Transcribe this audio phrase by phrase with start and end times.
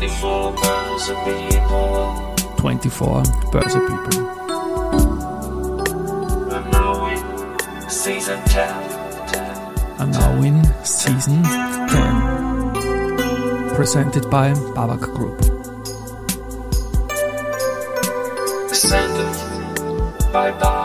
[0.00, 2.32] 24 Börse People.
[2.56, 4.18] 24 Börse People.
[6.54, 7.18] And now in
[7.90, 9.28] season 10.
[9.28, 9.56] 10.
[9.98, 13.74] And now in season 10.
[13.76, 15.38] Presented by Babak Group.
[18.68, 19.36] Presented
[20.32, 20.79] by Babak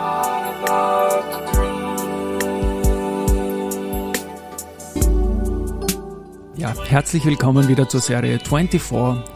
[6.66, 8.82] Ja, herzlich willkommen wieder zur Serie 24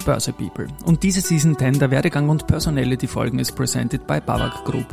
[0.04, 0.66] Börse People.
[0.84, 4.86] Und diese Season 10 der Werdegang und Personality Folgen ist presented by Babak Group.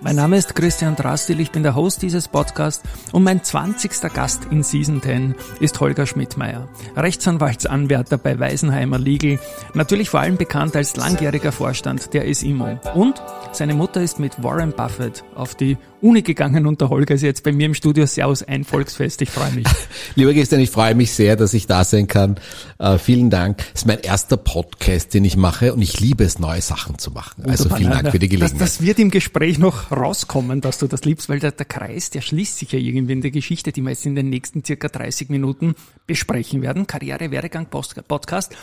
[0.00, 3.90] Mein Name ist Christian Drastil, ich bin der Host dieses Podcasts und mein 20.
[4.14, 9.40] Gast in Season 10 ist Holger Schmidtmeier, Rechtsanwaltsanwärter bei Weisenheimer Legal,
[9.74, 12.78] natürlich vor allem bekannt als langjähriger Vorstand der SIMO.
[12.94, 17.22] Und seine Mutter ist mit Warren Buffett auf die Uni gegangen und der Holger ist
[17.22, 18.06] jetzt bei mir im Studio.
[18.06, 19.66] Servus, ein Volksfest, ich freue mich.
[20.14, 22.38] Lieber Christian, ich freue mich sehr, dass ich da sein kann.
[22.78, 23.64] Äh, vielen Dank.
[23.74, 27.10] Es ist mein erster Podcast, den ich mache und ich liebe es, neue Sachen zu
[27.10, 27.44] machen.
[27.46, 27.78] Also Wunderbar.
[27.78, 28.60] vielen Dank für die Gelegenheit.
[28.60, 32.10] Das, das wird im Gespräch noch rauskommen, dass du das liebst, weil der, der Kreis,
[32.10, 34.88] der schließt sich ja irgendwie in der Geschichte, die wir jetzt in den nächsten circa
[34.88, 35.74] 30 Minuten
[36.06, 36.86] besprechen werden.
[36.86, 38.54] Karriere, Werdegang, Post- Podcast.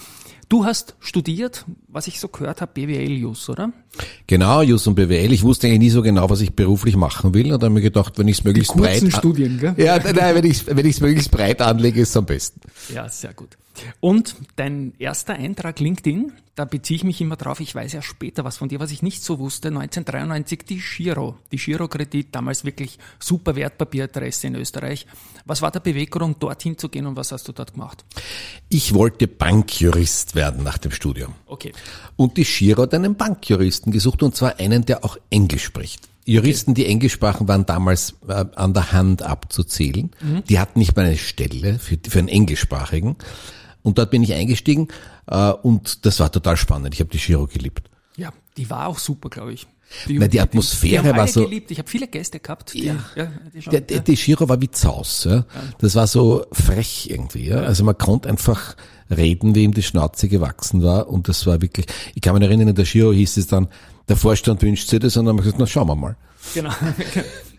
[0.48, 3.74] Du hast studiert, was ich so gehört habe, BWL Jus, oder?
[4.28, 5.34] Genau, Jus und BWL.
[5.34, 8.20] Ich wusste eigentlich nie so genau, was ich beruflich machen will und habe mir gedacht,
[8.20, 9.18] wenn ich es möglichst kurzen breit...
[9.20, 9.74] Studien, gell?
[9.78, 12.60] Ja, nein, wenn ich wenn ich es möglichst breit anlege, ist es am besten.
[12.94, 13.58] Ja, sehr gut.
[14.00, 18.44] Und dein erster Eintrag LinkedIn, da beziehe ich mich immer drauf, ich weiß ja später
[18.46, 22.98] was von dir, was ich nicht so wusste, 1993 die Giro, die Giro-Kredit, damals wirklich
[23.20, 25.06] super Wertpapieradresse in Österreich.
[25.46, 28.06] Was war der Beweggrund, dorthin zu gehen und was hast du dort gemacht?
[28.70, 31.34] Ich wollte Bankjurist werden nach dem Studium.
[31.46, 31.74] Okay.
[32.16, 36.10] Und die Giro hat einen Bankjuristen gesucht und zwar einen, der auch Englisch spricht.
[36.26, 40.10] Juristen, die Englisch sprachen, waren damals äh, an der Hand abzuzählen.
[40.50, 43.16] Die hatten nicht mal eine Stelle für, für einen englischsprachigen.
[43.86, 44.90] Und dort bin ich eingestiegen
[45.28, 46.94] äh, und das war total spannend.
[46.94, 47.90] Ich habe die Giro geliebt.
[48.18, 49.68] Ja, die war auch super, glaube ich.
[50.08, 51.70] Weil die Atmosphäre die haben war so- geliebt.
[51.72, 52.74] Ich habe viele Gäste gehabt.
[52.74, 52.96] Die, Ja.
[53.16, 55.26] ja, die schon, Der, der, die Giro war wie Zaus.
[55.26, 55.46] Ja.
[55.80, 57.48] Das war so frech irgendwie.
[57.48, 57.58] Ja.
[57.62, 58.76] Also man konnte einfach
[59.16, 61.08] reden, wie ihm die Schnauze gewachsen war.
[61.08, 63.68] Und das war wirklich, ich kann mich erinnern, in der Giro hieß es dann,
[64.10, 66.18] der Vorstand wünscht sich das und dann haben wir gesagt, na schauen wir mal.
[66.54, 66.72] Genau.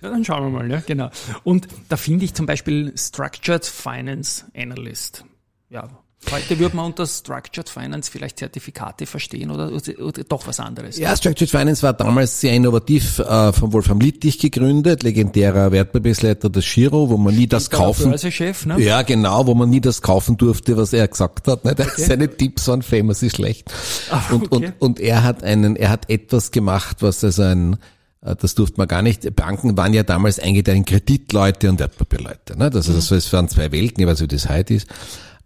[0.02, 1.08] Ja, dann schauen wir mal, ja, genau.
[1.42, 5.24] Und da finde ich zum Beispiel Structured Finance Analyst.
[5.70, 5.88] Ja,
[6.30, 10.98] heute würde man unter Structured Finance vielleicht Zertifikate verstehen oder, oder, doch was anderes.
[10.98, 16.64] Ja, Structured Finance war damals sehr innovativ, äh, von Wolfram Littich gegründet, legendärer Wertpapiersleiter des
[16.64, 18.80] Giro, wo man nie das kaufen Börsechef, ne?
[18.80, 21.64] Ja, genau, wo man nie das kaufen durfte, was er gesagt hat.
[21.64, 21.74] Ne?
[21.96, 23.72] Seine Tipps waren famously schlecht.
[24.10, 24.66] Ah, und, okay.
[24.66, 27.76] und, und er hat einen, er hat etwas gemacht, was also ein,
[28.22, 29.34] äh, das durfte man gar nicht.
[29.34, 32.58] Banken waren ja damals eingeteilt in Kreditleute und Wertpapierleute.
[32.58, 32.70] Ne?
[32.70, 34.86] Das, ist, das waren zwei Welten, ich weiß nicht, wie das heute ist.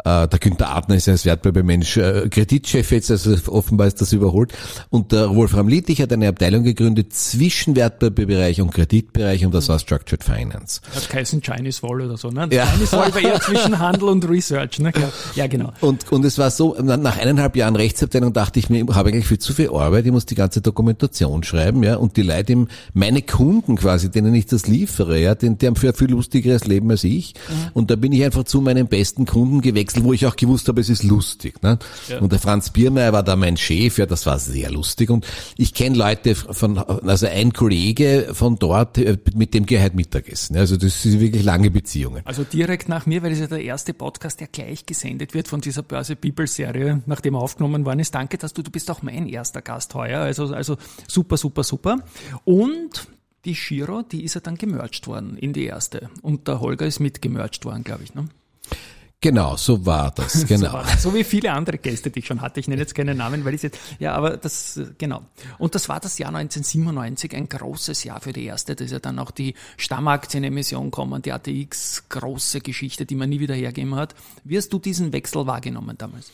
[0.05, 4.13] Äh, Der Günther Adner ist ja als Wertpapiermensch äh, Kreditchef jetzt, also offenbar ist das
[4.13, 4.53] überholt.
[4.91, 9.79] Und der Wolfram Littich hat eine Abteilung gegründet zwischen Wertpapierbereich und Kreditbereich und das war
[9.79, 10.81] Structured Finance.
[10.95, 12.49] Hat geheißen Chinese Wall oder so, ne?
[12.51, 12.67] Ja.
[12.67, 14.93] Chinese Wall war eher zwischen Handel und Research, ne?
[15.35, 15.73] Ja, genau.
[15.81, 19.27] Und, und es war so, nach eineinhalb Jahren Rechtsabteilung dachte ich mir, ich habe eigentlich
[19.27, 22.69] viel zu viel Arbeit, ich muss die ganze Dokumentation schreiben, ja, und die Leute, im-
[22.95, 26.67] meine Kunden quasi, denen ich das liefere, ja, die, die haben für ein viel lustigeres
[26.67, 27.35] Leben als ich.
[27.75, 30.81] Und da bin ich einfach zu meinen besten Kunden gewechselt, wo ich auch gewusst habe,
[30.81, 31.63] es ist lustig.
[31.63, 31.79] Ne?
[32.21, 35.11] Und der Franz Biermeier war da mein Chef, ja, das war sehr lustig.
[35.11, 39.85] Und ich kenne Leute von, also ein Kollege von dort, äh, mit dem gehe ich
[39.85, 40.55] heute Mittagessen.
[40.55, 42.23] Ja, Also das sind wirklich lange Beziehungen.
[42.25, 45.49] Also direkt nach mir, weil das ist ja der erste Podcast, der gleich gesendet wird
[45.49, 48.15] von dieser Börse People Serie, nachdem er aufgenommen worden ist.
[48.15, 50.21] Danke, dass du, du bist auch mein erster Gast heuer.
[50.21, 50.77] Also, also
[51.09, 51.99] super, super, super.
[52.45, 53.09] Und
[53.45, 56.11] die Giro, die ist ja dann gemerged worden in die erste.
[56.23, 58.15] Und der Holger ist mit gemerged worden, glaube ich.
[58.15, 58.29] Ne?
[59.23, 60.83] Genau, so war das, genau.
[60.99, 62.59] So wie viele andere Gäste, die ich schon hatte.
[62.59, 65.23] Ich nenne jetzt keine Namen, weil ich jetzt, ja, aber das, genau.
[65.59, 68.75] Und das war das Jahr 1997, ein großes Jahr für die erste.
[68.75, 73.41] Da ist ja dann auch die Stammaktienemission kommen, die ATX, große Geschichte, die man nie
[73.41, 74.15] wieder hergeben hat.
[74.45, 76.31] Wie hast du diesen Wechsel wahrgenommen damals?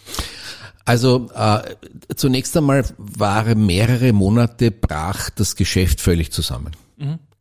[0.85, 1.75] Also äh,
[2.15, 6.71] zunächst einmal waren mehrere Monate brach das Geschäft völlig zusammen.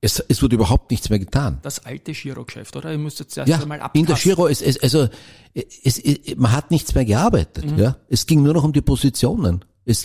[0.01, 1.59] Es, es wurde überhaupt nichts mehr getan.
[1.63, 2.91] Das alte Girogeschäft, oder?
[2.91, 4.01] Ihr müsst jetzt erst Ja, einmal abtasten.
[4.01, 5.07] in der Giro, es, es, also
[5.53, 7.65] es, es, man hat nichts mehr gearbeitet.
[7.77, 9.65] Ja, es ging nur noch um die Positionen.
[9.85, 10.03] Es,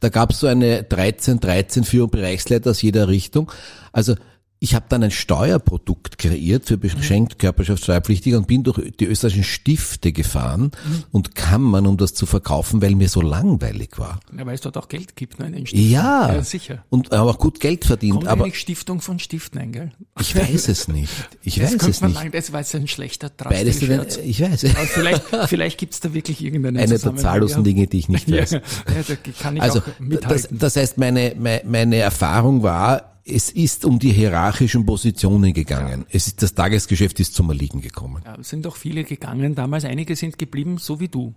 [0.00, 3.50] da gab es so eine 13, 13 Führung Bereichsleiter aus jeder Richtung.
[3.92, 4.14] Also
[4.64, 10.10] ich habe dann ein Steuerprodukt kreiert für beschenkt Körperschaftssteuerpflichtige und bin durch die österreichischen Stifte
[10.10, 10.70] gefahren
[11.12, 14.20] und Kammern, um das zu verkaufen, weil mir so langweilig war.
[14.34, 15.90] Ja, weil es dort auch Geld gibt, ne, in den Stiften.
[15.90, 16.82] Ja, ja sicher.
[16.88, 19.92] und habe auch gut Geld verdient, Kommt aber Stiftung von Stiften ein, gell?
[20.18, 21.12] ich weiß es nicht.
[21.42, 22.22] Ich Das weiß es man nicht.
[22.22, 24.16] lang, das war jetzt ein schlechter Beides, Scherz.
[24.16, 24.64] ich weiß.
[24.64, 27.64] Aber vielleicht, vielleicht gibt's da wirklich irgendeinen Eine der zahllosen.
[27.64, 28.52] Dinge, die ich nicht weiß.
[28.52, 28.60] ja,
[29.06, 29.82] da kann ich Also auch
[30.26, 36.04] das, das heißt, meine, meine, meine Erfahrung war, es ist um die hierarchischen Positionen gegangen.
[36.10, 38.22] Es ist das Tagesgeschäft ist zum Erliegen gekommen.
[38.24, 41.34] ja, es sind auch viele gegangen damals, einige sind geblieben, so wie du.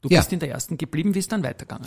[0.00, 0.20] Du Ja.
[0.20, 1.84] bist in der ersten geblieben, wie ist dann weitergegangen?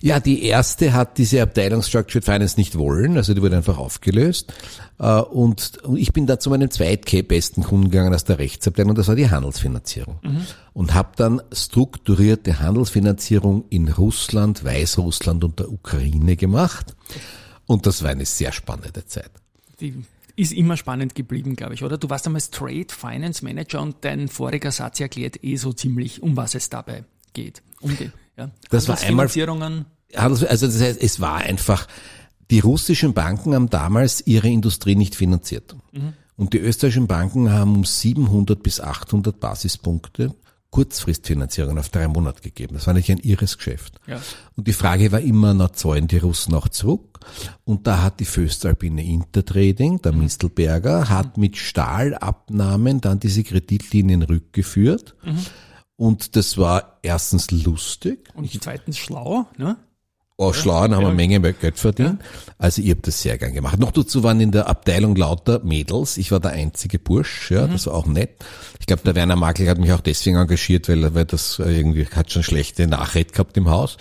[0.00, 4.52] Ja, die erste hat diese Abteilung Structured Finance nicht wollen, also die wurde einfach aufgelöst.
[4.98, 9.14] Äh, Und ich bin da zu meinem zweitbesten Kunden gegangen aus der Rechtsabteilung, das war
[9.14, 10.18] die Handelsfinanzierung.
[10.72, 16.96] Und habe dann strukturierte Handelsfinanzierung in Russland, Weißrussland und der Ukraine gemacht.
[17.72, 19.30] Und das war eine sehr spannende Zeit.
[19.80, 20.04] Die
[20.36, 21.96] ist immer spannend geblieben, glaube ich, oder?
[21.98, 26.36] Du warst damals Trade Finance Manager und dein voriger Satz erklärt eh so ziemlich, um
[26.36, 27.62] was es dabei geht.
[27.80, 28.50] Um die, ja.
[28.70, 29.24] Das war einmal-
[30.14, 31.88] Also das heißt, es war einfach,
[32.50, 35.74] die russischen Banken haben damals ihre Industrie nicht finanziert.
[36.36, 40.34] Und die österreichischen Banken haben um 700 bis 800 Basispunkte
[40.72, 42.74] Kurzfristfinanzierungen auf drei Monate gegeben.
[42.74, 44.00] Das war nicht ein irres Geschäft.
[44.06, 44.20] Ja.
[44.56, 47.20] Und die Frage war immer, na zahlen die Russen auch zurück?
[47.64, 55.14] Und da hat die Föstalpine Intertrading, der Mistelberger, hat mit Stahlabnahmen dann diese Kreditlinien rückgeführt.
[55.96, 58.30] Und das war erstens lustig.
[58.34, 59.76] Und zweitens schlau, ne?
[60.38, 62.20] Oh, Schlauen haben eine Menge Geld verdient.
[62.58, 63.78] Also ich habe das sehr gern gemacht.
[63.78, 66.16] Noch dazu waren in der Abteilung lauter Mädels.
[66.16, 68.30] Ich war der einzige Bursch, ja, das war auch nett.
[68.80, 72.06] Ich glaube, der Werner Makel hat mich auch deswegen engagiert, weil, weil das äh, irgendwie
[72.06, 73.98] hat schon schlechte Nachricht gehabt im Haus.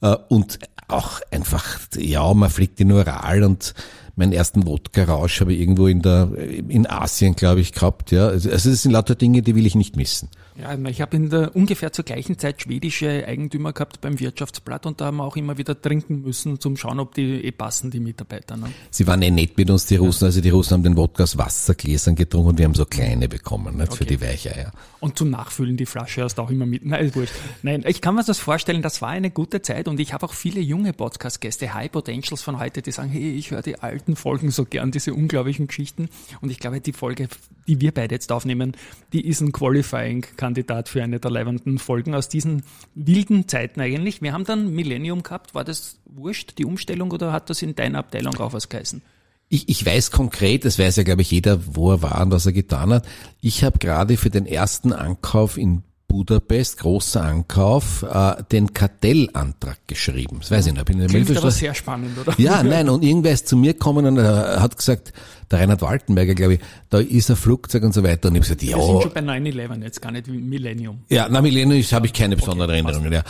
[0.00, 0.58] Äh, Und
[0.88, 3.74] auch einfach, ja, man fliegt in Ural und
[4.16, 6.30] meinen ersten Wodka-Rausch habe ich irgendwo in der,
[6.68, 8.26] in Asien, glaube ich, gehabt, ja.
[8.28, 10.28] Also also das sind lauter Dinge, die will ich nicht missen.
[10.58, 15.02] Ja, ich habe in der ungefähr zur gleichen Zeit schwedische Eigentümer gehabt beim Wirtschaftsblatt und
[15.02, 18.00] da haben wir auch immer wieder trinken müssen, zum schauen, ob die eh passen, die
[18.00, 18.56] Mitarbeiter.
[18.56, 18.68] Ne?
[18.90, 20.24] Sie waren eh nett mit uns, die Russen.
[20.24, 23.76] Also die Russen haben den Wodka aus Wassergläsern getrunken und wir haben so kleine bekommen,
[23.76, 24.16] nicht, für Okay.
[24.16, 24.72] die Weicheier.
[25.00, 26.86] Und zum Nachfüllen die Flasche hast du auch immer mit.
[26.86, 27.34] Nein, ist wurscht.
[27.62, 30.32] Nein, ich kann mir das vorstellen, das war eine gute Zeit und ich habe auch
[30.32, 34.52] viele junge Podcast-Gäste, High Potentials von heute, die sagen, hey, ich höre die alten Folgen
[34.52, 36.08] so gern, diese unglaublichen Geschichten.
[36.40, 37.28] Und ich glaube, die Folge,
[37.66, 38.76] die wir beide jetzt aufnehmen,
[39.12, 42.62] die ist ein Qualifying-Kandidat für eine der leibenden Folgen aus diesen
[42.94, 44.22] wilden Zeiten eigentlich.
[44.22, 45.54] Wir haben dann Millennium gehabt.
[45.54, 49.02] War das wurscht, die Umstellung, oder hat das in deiner Abteilung auch was geheißen?
[49.48, 52.46] Ich, ich weiß konkret, das weiß ja, glaube ich, jeder, wo er war und was
[52.46, 53.06] er getan hat.
[53.40, 60.38] Ich habe gerade für den ersten Ankauf in Budapest, großer Ankauf, äh, den Kartellantrag geschrieben.
[60.40, 60.84] Das weiß ich nicht.
[60.84, 62.34] Bin in der Klingt aber sehr spannend, oder?
[62.38, 65.12] Ja, nein, und irgendwer ist zu mir gekommen und er hat gesagt,
[65.50, 66.60] der Reinhard Waltenberger, glaube ich,
[66.90, 68.28] da ist ein Flugzeug und so weiter.
[68.28, 71.00] Und ich habe gesagt, Wir sind ja, schon bei 9-11 jetzt, gar nicht wie Millennium.
[71.08, 73.22] ja, na, Millennium habe ich keine besonderen Erinnerungen, ja.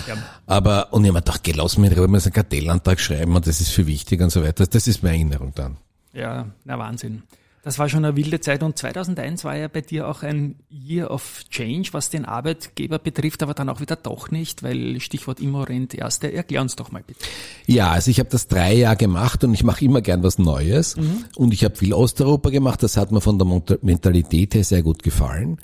[0.46, 3.60] Aber, und ich habe mir gedacht, geh, lass mich so einen Kartellantrag schreiben und das
[3.60, 4.66] ist für wichtig und so weiter.
[4.66, 5.76] Das ist meine Erinnerung dann.
[6.12, 7.22] Ja, na Wahnsinn.
[7.66, 11.10] Das war schon eine wilde Zeit und 2001 war ja bei dir auch ein Year
[11.10, 15.92] of Change, was den Arbeitgeber betrifft, aber dann auch wieder doch nicht, weil Stichwort Immorent
[15.92, 16.32] erste.
[16.32, 17.18] Erklär uns doch mal bitte.
[17.66, 20.94] Ja, also ich habe das drei Jahre gemacht und ich mache immer gern was Neues.
[21.34, 25.02] Und ich habe viel Osteuropa gemacht, das hat mir von der Mentalität her sehr gut
[25.02, 25.58] gefallen.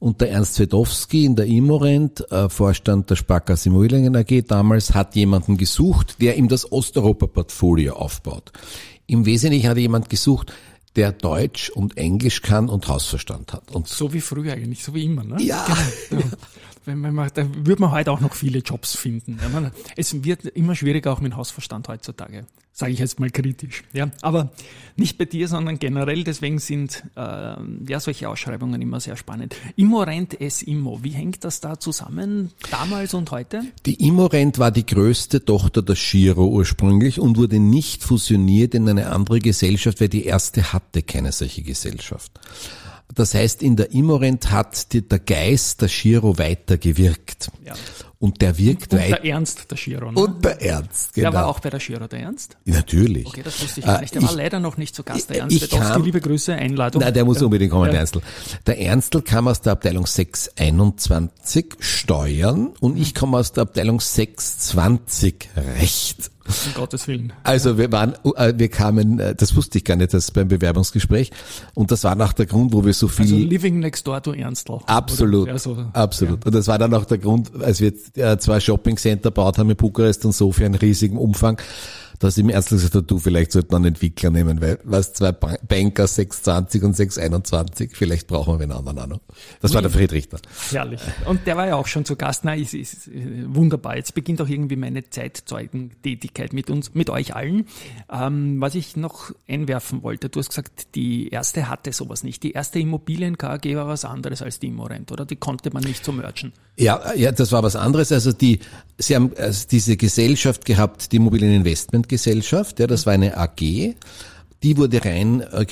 [0.00, 5.14] Und der Ernst Wedowski in der Immorent, äh, Vorstand der Sparkasse Immobilien AG damals, hat
[5.14, 8.50] jemanden gesucht, der ihm das Osteuropa-Portfolio aufbaut.
[9.06, 10.52] Im Wesentlichen hat jemand gesucht,
[10.96, 13.70] der Deutsch und Englisch kann und Hausverstand hat.
[13.72, 15.42] Und So wie früher eigentlich, so wie immer, ne?
[15.42, 15.66] Ja.
[16.10, 16.22] Genau.
[16.22, 16.28] Ja.
[16.84, 19.38] Wenn man, mal- da wird man heute auch noch viele Jobs finden.
[19.42, 22.44] Ja, man, es wird immer schwieriger auch mit Hausverstand heutzutage.
[22.76, 23.84] Sage ich jetzt mal kritisch.
[23.92, 24.50] Ja, aber
[24.96, 26.24] nicht bei dir, sondern generell.
[26.24, 29.54] Deswegen sind äh, ja solche Ausschreibungen immer sehr spannend.
[29.76, 33.62] Immorent S Immo, wie hängt das da zusammen, damals und heute?
[33.86, 39.10] Die Immorent war die größte Tochter der Giro ursprünglich und wurde nicht fusioniert in eine
[39.10, 42.32] andere Gesellschaft, weil die erste hatte keine solche Gesellschaft.
[43.14, 47.50] Das heißt, in der Immorent hat die, der Geist der Giro weitergewirkt.
[47.64, 47.74] Ja.
[48.18, 49.16] Und der wirkt Und weiter.
[49.16, 50.10] der Ernst, der Giro.
[50.10, 50.18] Ne?
[50.18, 51.30] Und der Ernst, genau.
[51.30, 52.56] Der war auch bei der Giro, der Ernst?
[52.64, 53.26] Natürlich.
[53.26, 54.14] Okay, das wusste ich gar Äh, nicht.
[54.14, 55.54] Der war ich- leider noch nicht zu Gast, der Ernst.
[55.56, 57.02] ich kam- liebe Grüße, Einladung.
[57.02, 57.44] Nein, der muss Ja.
[57.44, 58.22] unbedingt kommen, der Ernstl.
[58.66, 65.48] Der Ernstl kam aus der Abteilung 621 Steuern und ich komme aus der Abteilung 620
[65.78, 66.30] Recht.
[66.46, 67.32] Um Gottes Willen.
[67.42, 71.30] Also wir waren, äh, wir kamen, äh, das wusste ich gar nicht, das beim Bewerbungsgespräch.
[71.72, 74.32] Und das war nach der Grund, wo wir so viel Also living next door to
[74.32, 74.80] Ernstl.
[74.86, 75.52] Absolut, Oder?
[75.52, 76.44] Ja, so, absolut.
[76.44, 79.70] Und das war dann auch der Grund, als wir äh, zwei Shopping Center baut haben
[79.70, 81.58] in Bukarest und Sofia in riesigem Umfang.
[82.24, 85.32] Dass ihm ernsthaft gesagt hat, du, vielleicht sollten wir einen Entwickler nehmen, weil, was zwei
[85.32, 89.20] Banker 620 und 621, vielleicht brauchen wir einen anderen auch noch.
[89.60, 90.38] Das war der Friedrich da.
[90.70, 91.00] Herrlich.
[91.26, 92.44] Und der war ja auch schon zu Gast.
[92.44, 93.10] Nein, ist, ist
[93.46, 93.96] wunderbar.
[93.96, 97.66] Jetzt beginnt auch irgendwie meine Zeitzeugentätigkeit mit uns, mit euch allen.
[98.10, 102.42] Ähm, was ich noch einwerfen wollte, du hast gesagt, die erste hatte sowas nicht.
[102.42, 105.26] Die erste Immobilien-KG war was anderes als die Immorent, oder?
[105.26, 106.52] Die konnte man nicht so merchen.
[106.76, 108.10] Ja, ja, das war was anderes.
[108.10, 108.58] Also die,
[108.98, 111.18] sie haben also diese Gesellschaft gehabt, die
[112.14, 113.94] Immobilieninvestmentgesellschaft, ja, das war eine AG.
[114.62, 115.66] Die wurde rein äh,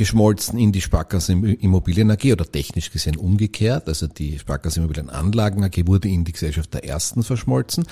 [0.59, 3.89] in die Sparkasse Immobilien AG oder technisch gesehen umgekehrt.
[3.89, 7.87] Also die Sparkasse Immobilien Anlagen AG wurde in die Gesellschaft der ersten verschmolzen.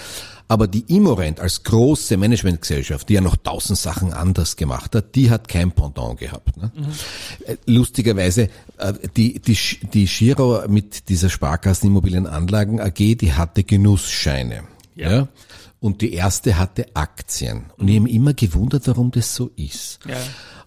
[0.47, 5.30] Aber die Immorent als große Managementgesellschaft, die ja noch tausend Sachen anders gemacht hat, die
[5.30, 6.59] hat kein Pendant gehabt.
[6.59, 6.71] Ne?
[6.75, 7.57] Mhm.
[7.64, 9.57] Lustigerweise, äh, die, die,
[9.95, 14.64] die Giro mit dieser Sparkassen Immobilien Anlagen AG, die hatte Genussscheine.
[14.97, 15.11] ja?
[15.11, 15.28] ja?
[15.80, 17.70] Und die erste hatte Aktien.
[17.78, 19.99] Und ich habe mich immer gewundert, warum das so ist.
[20.06, 20.16] Ja.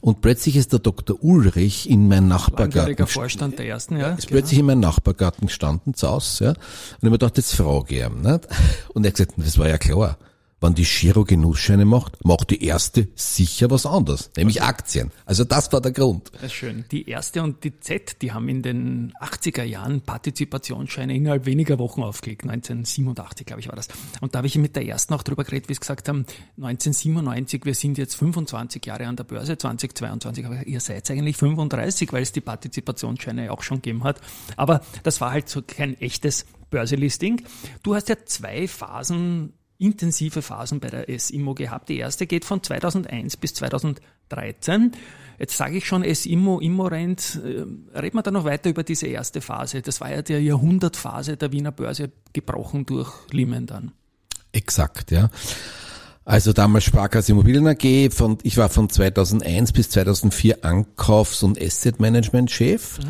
[0.01, 1.23] Und plötzlich ist der Dr.
[1.23, 3.07] Ulrich in mein Nachbargarten.
[3.07, 4.09] Vorstand der ersten, ja.
[4.09, 4.39] Ist genau.
[4.39, 6.49] plötzlich in meinem Nachbargarten gestanden, zu Hause, ja.
[6.49, 6.57] Und
[6.97, 8.47] ich mir gedacht, jetzt frage ich ihn, nicht?
[8.93, 10.17] Und er hat gesagt, das war ja klar
[10.63, 15.11] wenn die Giro Genussscheine macht, macht die erste sicher was anderes, nämlich Aktien.
[15.25, 16.31] Also das war der Grund.
[16.33, 16.85] Das ist schön.
[16.89, 22.01] Die erste und die Z, die haben in den 80er Jahren Partizipationsscheine innerhalb weniger Wochen
[22.01, 22.43] aufgelegt.
[22.43, 23.89] 1987, glaube ich, war das.
[24.21, 26.25] Und da habe ich mit der ersten auch drüber geredet, wie sie gesagt haben,
[26.57, 32.13] 1997, wir sind jetzt 25 Jahre an der Börse, 2022, aber ihr seid eigentlich 35,
[32.13, 34.21] weil es die Partizipationsscheine auch schon gegeben hat.
[34.55, 37.41] Aber das war halt so kein echtes Börselisting.
[37.83, 41.89] Du hast ja zwei Phasen intensive Phasen bei der SIMO gehabt.
[41.89, 44.91] Die erste geht von 2001 bis 2013.
[45.39, 47.41] Jetzt sage ich schon SIMO, Immorent.
[47.43, 49.81] Äh, reden wir da noch weiter über diese erste Phase.
[49.81, 53.91] Das war ja die Jahrhundertphase der Wiener Börse, gebrochen durch Lehman dann.
[54.51, 55.29] Exakt, ja.
[56.25, 61.99] Also damals Sparkasse Immobilien AG, von, ich war von 2001 bis 2004 Ankaufs- und Asset
[61.99, 62.99] Management Chef.
[62.99, 63.03] Mhm.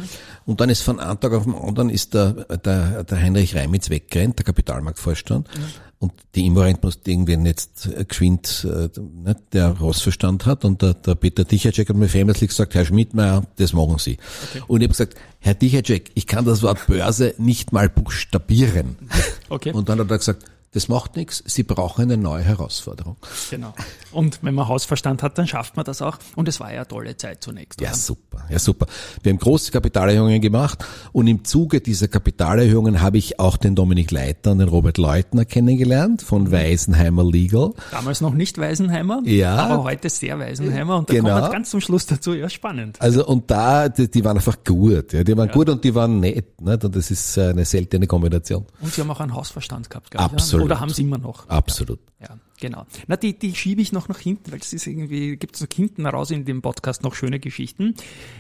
[0.46, 3.90] Und dann ist von einem Tag auf den anderen ist der, der, der Heinrich Reimitz
[3.90, 5.48] weggerannt, der Kapitalmarktvorstand.
[5.48, 5.64] Mhm.
[6.00, 10.66] Und die Immorent muss irgendwen jetzt äh, geschwind, äh, ne, der Rossverstand hat.
[10.66, 14.18] Und der, der Peter Dichacek hat mir famously gesagt, Herr Schmidtmeier, das machen Sie.
[14.50, 14.64] Okay.
[14.68, 18.98] Und ich habe gesagt, Herr Dichacek, ich kann das Wort Börse nicht mal buchstabieren.
[19.50, 19.72] Okay.
[19.72, 20.44] Und dann hat er gesagt,
[20.74, 23.18] das macht nichts, Sie brauchen eine neue Herausforderung.
[23.50, 23.74] Genau.
[24.12, 26.18] Und wenn man Hausverstand hat, dann schafft man das auch.
[26.36, 27.80] Und es war ja eine tolle Zeit zunächst.
[27.80, 27.92] Oder?
[27.92, 28.46] Ja, super.
[28.50, 28.88] Ja, super.
[29.22, 34.12] Wir haben große Kapitalerhöhungen gemacht und im Zuge dieser Kapitalerhöhungen habe ich auch den Dominik
[34.12, 37.74] Leiter und den Robert Leutner kennengelernt von Weisenheimer Legal.
[37.92, 41.40] Damals noch nicht Weisenheimer, ja, aber heute sehr Weisenheimer und da genau.
[41.40, 42.34] kommt ganz zum Schluss dazu.
[42.34, 43.00] Ja, spannend.
[43.00, 45.14] Also und da, die, die waren einfach gut.
[45.14, 45.54] Ja, die waren ja.
[45.54, 46.62] gut und die waren nett.
[46.62, 46.84] Nicht?
[46.84, 48.66] Und das ist eine seltene Kombination.
[48.82, 50.16] Und sie haben auch einen Hausverstand gehabt.
[50.16, 50.63] Absolut.
[50.64, 51.48] Oder haben sie immer noch.
[51.50, 52.00] Absolut.
[52.20, 52.86] Ja, ja genau.
[53.08, 55.70] Na, die, die schiebe ich noch nach hinten, weil es ist irgendwie, gibt es noch
[55.74, 57.96] hinten raus in dem Podcast noch schöne Geschichten.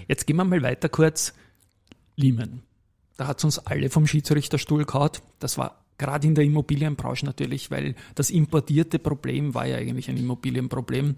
[0.07, 1.33] Jetzt gehen wir mal weiter kurz.
[2.15, 2.61] Lehman.
[3.17, 5.11] Da hat uns alle vom Schiedsrichterstuhl gehauen.
[5.39, 10.17] Das war gerade in der Immobilienbranche natürlich, weil das importierte Problem war ja eigentlich ein
[10.17, 11.15] Immobilienproblem.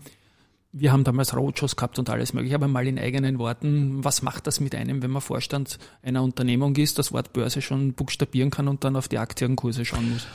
[0.72, 4.46] Wir haben damals Roadshows gehabt und alles mögliche, aber mal in eigenen Worten, was macht
[4.46, 8.68] das mit einem, wenn man Vorstand einer Unternehmung ist, das Wort Börse schon buchstabieren kann
[8.68, 10.28] und dann auf die Aktienkurse schauen muss?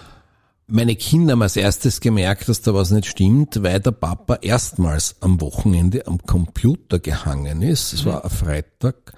[0.73, 5.17] Meine Kinder haben als erstes gemerkt, dass da was nicht stimmt, weil der Papa erstmals
[5.19, 7.93] am Wochenende am Computer gehangen ist.
[7.93, 9.12] Es war ein Freitag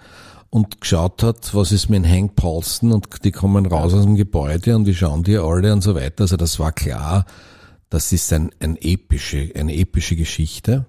[0.48, 4.74] und geschaut hat, was ist mit Hank Paulson und die kommen raus aus dem Gebäude
[4.74, 6.22] und wie schauen die alle und so weiter.
[6.22, 7.26] Also das war klar,
[7.90, 10.86] das ist ein, ein epische, eine epische Geschichte.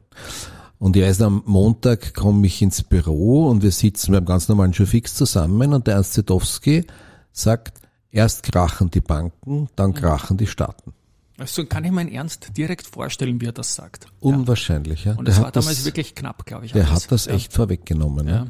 [0.80, 4.74] Und ich weiß, am Montag komme ich ins Büro und wir sitzen beim ganz normalen
[4.74, 6.86] Showfix zusammen und der Ernst Zedowski
[7.34, 7.83] sagt,
[8.14, 9.96] Erst krachen die Banken, dann mhm.
[9.96, 10.94] krachen die Staaten.
[11.40, 14.06] Also kann ich mir Ernst direkt vorstellen, wie er das sagt.
[14.20, 15.16] Unwahrscheinlich, ja.
[15.16, 16.74] Und es war damals das, wirklich knapp, glaube ich.
[16.74, 17.58] Der hat das echt ja.
[17.58, 18.28] vorweggenommen.
[18.28, 18.48] Ja.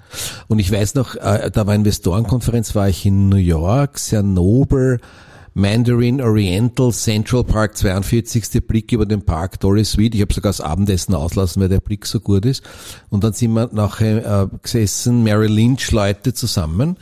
[0.50, 5.00] Und ich weiß noch, äh, da war Investorenkonferenz, war ich in New York, sehr nobel,
[5.54, 8.68] Mandarin Oriental Central Park, 42.
[8.68, 10.16] Blick über den Park, tolle Suite.
[10.16, 12.64] Ich habe sogar das Abendessen auslassen, weil der Blick so gut ist.
[13.10, 16.98] Und dann sind wir nachher äh, gesessen, Mary Lynch Leute zusammen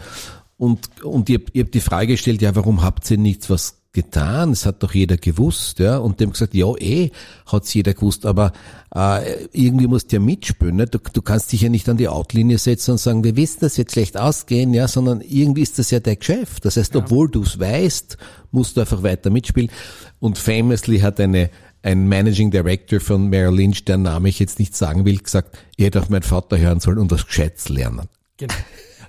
[0.62, 4.52] und, und ihr, ihr habt die Frage gestellt, ja, warum habt ihr nichts was getan?
[4.52, 5.98] Es hat doch jeder gewusst, ja.
[5.98, 7.10] Und dem gesagt, ja, eh,
[7.48, 8.54] hat's jeder gewusst, aber
[8.94, 10.76] äh, irgendwie musst du ja mitspüren.
[10.76, 10.86] Ne?
[10.86, 13.80] Du, du kannst dich ja nicht an die Outlinie setzen und sagen, wir wissen, das
[13.80, 16.64] wird schlecht ausgehen, ja, sondern irgendwie ist das ja dein Geschäft.
[16.64, 17.00] Das heißt, ja.
[17.00, 18.20] obwohl du es weißt,
[18.52, 19.72] musst du einfach weiter mitspielen.
[20.20, 21.50] Und famously hat eine
[21.82, 25.88] ein Managing Director von Merrill Lynch, der Name ich jetzt nicht sagen will, gesagt, ihr
[25.88, 28.10] hättet auch meinen Vater hören sollen und was Gescheites lernen.
[28.38, 28.54] Genau.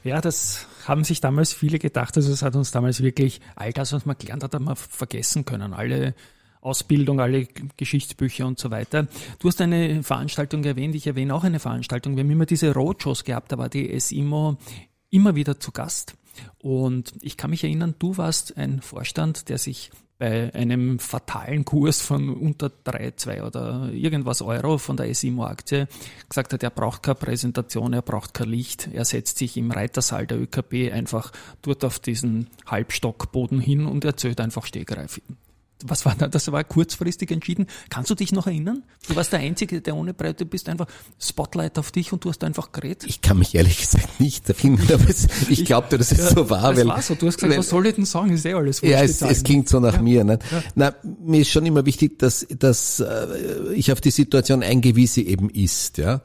[0.02, 3.92] Ja, das haben sich damals viele gedacht, also es hat uns damals wirklich all das,
[3.92, 5.72] was man gelernt hat, hat man vergessen können.
[5.72, 6.14] Alle
[6.60, 7.46] Ausbildung, alle
[7.76, 9.08] Geschichtsbücher und so weiter.
[9.40, 12.16] Du hast eine Veranstaltung erwähnt, ich erwähne auch eine Veranstaltung.
[12.16, 14.58] Wir haben immer diese Roadshows gehabt, da war die SIMO
[15.10, 16.14] immer wieder zu Gast.
[16.58, 19.90] Und ich kann mich erinnern, du warst ein Vorstand, der sich
[20.22, 25.88] bei einem fatalen Kurs von unter 3, 2 oder irgendwas Euro von der SIMO-Aktie
[26.28, 30.28] gesagt hat, er braucht keine Präsentation, er braucht kein Licht, er setzt sich im Reitersaal
[30.28, 35.20] der ÖKB einfach dort auf diesen Halbstockboden hin und erzählt einfach Stegreif
[35.86, 36.28] was war da?
[36.28, 37.66] Das war kurzfristig entschieden.
[37.90, 38.82] Kannst du dich noch erinnern?
[39.08, 40.86] Du warst der Einzige, der ohne Breite bist, einfach
[41.18, 43.04] Spotlight auf dich und du hast einfach geredet.
[43.06, 46.48] Ich kann mich ehrlich gesagt nicht erinnern, aber es, ich glaubte, dass es ja, so
[46.50, 46.72] war.
[46.72, 47.14] Es weil, war so.
[47.14, 48.32] Du hast gesagt, weil, was soll ich denn sagen?
[48.32, 50.02] Ist eh alles Ja, es, es klingt so nach ja.
[50.02, 50.24] mir.
[50.24, 50.38] Ne?
[50.50, 50.62] Ja.
[50.74, 55.06] Na, mir ist schon immer wichtig, dass, dass äh, ich auf die Situation eingehe, wie
[55.06, 55.98] sie eben ist.
[55.98, 56.22] Ja?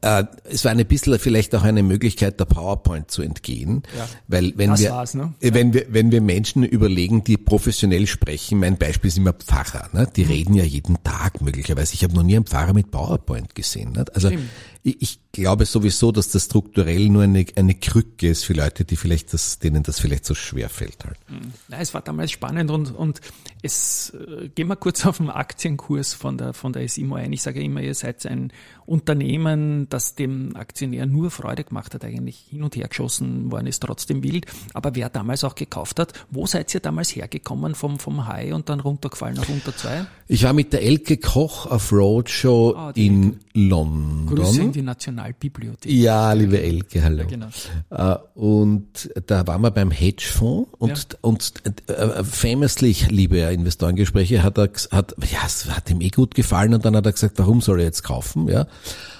[0.00, 3.82] Äh, es war ein bisschen vielleicht auch eine Möglichkeit, der PowerPoint zu entgehen.
[3.96, 4.08] Ja.
[4.28, 5.34] Weil wenn das wir, ne?
[5.40, 9.88] wenn wir, wenn wir Menschen überlegen, die professionell sprechen, mein Beispiel ist immer Pfarrer.
[9.92, 10.08] Ne?
[10.14, 10.30] Die mhm.
[10.30, 11.94] reden ja jeden Tag möglicherweise.
[11.94, 13.92] Ich habe noch nie einen Pfarrer mit PowerPoint gesehen.
[13.92, 14.04] Ne?
[14.14, 14.48] Also Stimmt
[14.86, 19.34] ich, glaube sowieso, dass das strukturell nur eine, eine Krücke ist für Leute, die vielleicht
[19.34, 21.18] das, denen das vielleicht so schwer fällt halt.
[21.26, 21.52] Hm.
[21.68, 23.20] Ja, es war damals spannend und, und
[23.62, 27.32] es, äh, gehen wir kurz auf den Aktienkurs von der, von der SIMO ein.
[27.34, 28.50] Ich sage immer, ihr seid ein
[28.86, 33.82] Unternehmen, das dem Aktionär nur Freude gemacht hat, eigentlich hin und her geschossen worden ist,
[33.82, 34.46] trotzdem wild.
[34.72, 38.68] Aber wer damals auch gekauft hat, wo seid ihr damals hergekommen vom, vom High und
[38.68, 40.06] dann runtergefallen auf unter zwei?
[40.28, 44.34] Ich war mit der Elke Koch auf Roadshow ah, in London.
[44.34, 45.90] Grüße die Nationalbibliothek.
[45.90, 47.22] Ja, liebe Elke, hallo.
[47.22, 47.48] Ja, genau.
[47.90, 51.18] Äh, und da waren wir beim Hedgefonds und, ja.
[51.22, 51.52] und
[51.90, 56.84] uh, famously, liebe Investorengespräche, hat er, hat, ja, es hat ihm eh gut gefallen und
[56.84, 58.66] dann hat er gesagt, warum soll er jetzt kaufen, ja.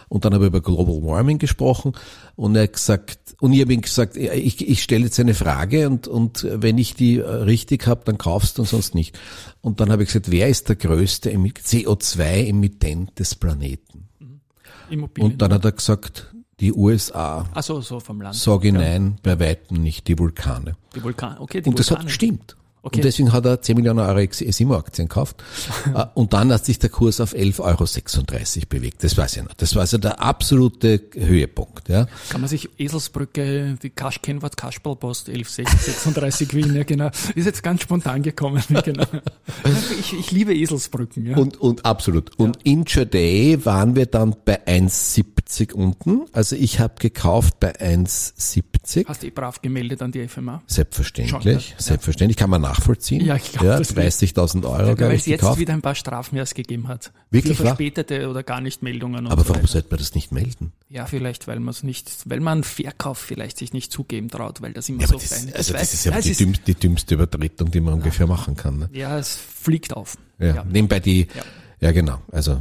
[0.08, 1.92] Und dann habe ich über Global Warming gesprochen
[2.36, 5.88] und er hat gesagt, und ich habe ihm gesagt, ich, ich stelle jetzt eine Frage
[5.88, 9.18] und, und wenn ich die richtig habe, dann kaufst du und sonst nicht.
[9.62, 14.08] Und dann habe ich gesagt, wer ist der größte CO2-Emittent des Planeten?
[14.90, 15.32] Immobilien.
[15.32, 17.46] Und dann hat er gesagt, die USA.
[17.54, 18.34] Ach so, so vom Land.
[18.34, 18.74] Sage ja.
[18.74, 20.76] nein, bei Weitem nicht, die Vulkane.
[20.94, 22.00] Die Vulkane, okay, die Und das Vulkane.
[22.04, 22.56] hat gestimmt.
[22.86, 22.98] Okay.
[22.98, 25.42] Und deswegen hat er 10 Millionen Euro SIMO-Aktien gekauft.
[25.94, 29.04] Äh, und dann hat sich der Kurs auf 11,36 Euro bewegt.
[29.04, 29.54] Das weiß ich noch.
[29.54, 31.88] Das war also der absolute Höhepunkt.
[31.88, 32.06] Ja.
[32.28, 37.10] Kann man sich Eselsbrücke, die Kasch Kennwort Kasperlpost 11,36 Wien, ja genau.
[37.34, 38.62] Ist jetzt ganz spontan gekommen.
[38.86, 39.04] Genau.
[40.00, 41.26] Ich, ich liebe Eselsbrücken.
[41.26, 41.36] Ja.
[41.36, 42.38] Und, und absolut.
[42.38, 42.72] Und ja.
[42.72, 46.22] intraday waren wir dann bei 1,70 unten.
[46.32, 49.06] Also ich habe gekauft bei 1,70.
[49.08, 50.62] Hast du eh brav gemeldet an die FMA?
[50.66, 51.68] Selbstverständlich.
[51.68, 52.36] Schon, Selbstverständlich.
[52.36, 53.24] Kann man nachvollziehen.
[53.24, 55.58] Ja, ich glaube, ja, 30.000 Euro, ja, Weil es jetzt gekauft.
[55.58, 57.12] wieder ein paar Strafen erst gegeben hat.
[57.30, 57.56] Wirklich?
[57.56, 59.26] Für verspätete oder gar nicht Meldungen.
[59.26, 60.72] Aber so warum sollte man das nicht melden?
[60.88, 64.72] Ja, vielleicht, weil man es nicht, weil man Verkauf vielleicht sich nicht zugeben traut, weil
[64.72, 65.56] das immer ja, so das, fein ist.
[65.56, 67.96] Also das ist ja, die, dümmste, die dümmste Übertretung, die man ja.
[67.96, 68.78] ungefähr machen kann.
[68.78, 68.90] Ne?
[68.92, 70.16] Ja, es fliegt auf.
[70.38, 70.64] Ja, ja.
[70.64, 71.26] nebenbei die,
[71.80, 71.92] ja.
[71.92, 72.60] genau, also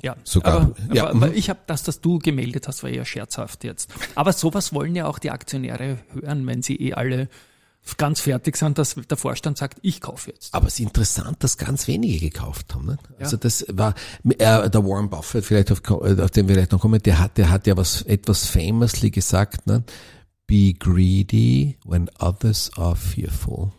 [0.00, 0.54] ja, sogar.
[0.54, 1.04] Aber, ja.
[1.04, 1.34] aber, aber mhm.
[1.34, 3.90] ich habe das, das du gemeldet hast, war eher scherzhaft jetzt.
[4.14, 7.28] Aber sowas wollen ja auch die Aktionäre hören, wenn sie eh alle
[7.96, 10.54] ganz fertig sind, dass der Vorstand sagt, ich kaufe jetzt.
[10.54, 12.86] Aber es ist interessant, dass ganz wenige gekauft haben.
[12.86, 12.98] Ne?
[13.18, 13.24] Ja.
[13.24, 17.02] Also das war äh, der Warren Buffett, vielleicht auf, auf den wir vielleicht noch kommen,
[17.02, 19.84] der hat, der hat ja was etwas famously gesagt, ne?
[20.46, 23.70] Be greedy when others are fearful.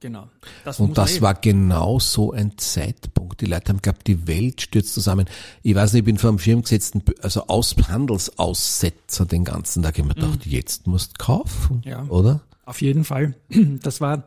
[0.00, 0.28] Genau.
[0.64, 3.40] Das und das war genau so ein Zeitpunkt.
[3.40, 5.26] Die Leute haben geglaubt, die Welt stürzt zusammen.
[5.62, 9.98] Ich weiß nicht, ich bin vor dem Schirm gesetzt, also aus Handelsaussetzer den ganzen Tag.
[9.98, 10.52] Mir gedacht, mhm.
[10.52, 12.04] jetzt musst du kaufen, ja.
[12.04, 12.42] oder?
[12.68, 13.34] Auf jeden Fall.
[13.82, 14.24] Das war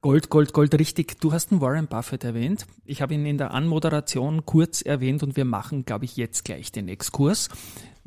[0.00, 1.20] Gold, Gold, Gold, richtig.
[1.20, 2.66] Du hast den Warren Buffett erwähnt.
[2.84, 6.72] Ich habe ihn in der Anmoderation kurz erwähnt und wir machen, glaube ich, jetzt gleich
[6.72, 7.48] den Exkurs.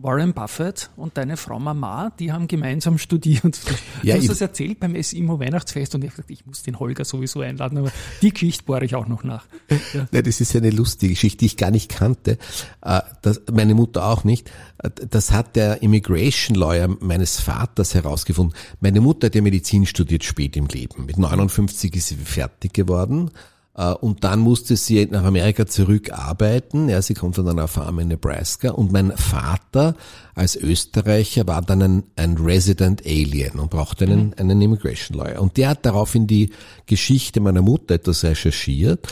[0.03, 3.59] Warren Buffett und deine Frau Mama, die haben gemeinsam studiert.
[4.03, 7.05] Ja, du hast das erzählt beim SIMO Weihnachtsfest und ich gesagt, ich muss den Holger
[7.05, 9.45] sowieso einladen, aber die Geschichte bohre ich auch noch nach.
[9.93, 10.07] Ja.
[10.11, 12.37] ja das ist ja eine lustige Geschichte, die ich gar nicht kannte.
[12.81, 14.49] Äh, das, meine Mutter auch nicht.
[14.77, 18.55] Äh, das hat der Immigration Lawyer meines Vaters herausgefunden.
[18.79, 21.05] Meine Mutter hat ja Medizin studiert spät im Leben.
[21.05, 23.31] Mit 59 ist sie fertig geworden
[23.73, 26.89] und dann musste sie nach Amerika zurückarbeiten.
[26.89, 28.71] Ja, sie kommt von einer Farm in Nebraska.
[28.71, 29.95] Und mein Vater
[30.35, 34.33] als Österreicher war dann ein, ein Resident Alien und brauchte einen, mhm.
[34.37, 35.41] einen Immigration Lawyer.
[35.41, 36.51] Und der hat daraufhin die
[36.85, 39.07] Geschichte meiner Mutter etwas recherchiert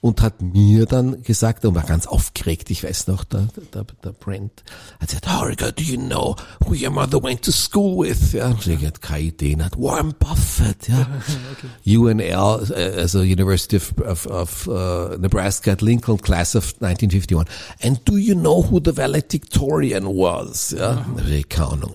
[0.00, 4.12] und hat mir dann gesagt und war ganz aufgeregt, ich weiß noch, der, der, der
[4.12, 4.64] Brent
[4.98, 8.32] hat gesagt, Holger, do you know who your mother went to school with?
[8.32, 11.00] Ja, und ich hatte keine Idee, hat Warren Buffett, ja.
[11.84, 11.96] okay.
[11.98, 17.46] UNL, äh, also University of, of, of uh, Nebraska at Lincoln, Class of 1951.
[17.82, 20.70] And do you know who the valedictorian was?
[20.70, 21.20] Ja, oh.
[21.28, 21.94] ich keine Ahnung.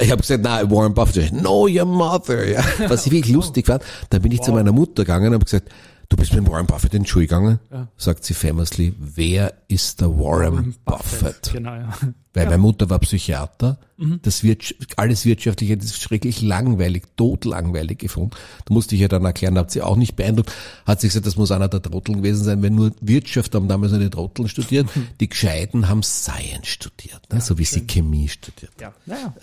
[0.00, 1.32] Ich habe gesagt, na, Warren Buffett.
[1.32, 2.48] No, your mother.
[2.48, 2.64] Ja.
[2.88, 4.46] Was ich wirklich lustig fand, da bin ich wow.
[4.46, 5.68] zu meiner Mutter gegangen und habe gesagt,
[6.08, 7.58] Du bist mit Warren Buffett in die Schule gegangen?
[7.70, 7.88] Ja.
[7.96, 11.20] Sagt sie famously, wer ist der Warren, Warren Buffett?
[11.20, 11.52] Buffett?
[11.52, 11.92] Genau, ja.
[12.34, 12.50] Weil ja.
[12.50, 13.78] meine Mutter war Psychiater.
[13.98, 14.20] Mhm.
[14.22, 18.30] Das wird alles wirtschaftliche, das ist schrecklich langweilig, totlangweilig gefunden.
[18.64, 20.52] Da musste ich ja dann erklären, hat sie auch nicht beeindruckt.
[20.86, 23.92] Hat sie gesagt, das muss einer der Trotteln gewesen sein, wenn nur Wirtschaft haben damals
[23.92, 24.94] eine Trotteln studiert.
[24.96, 25.08] Mhm.
[25.20, 27.40] Die Gescheiten haben Science studiert, ne?
[27.40, 27.80] so wie schön.
[27.80, 28.72] sie Chemie studiert.
[28.80, 29.34] Ja, naja.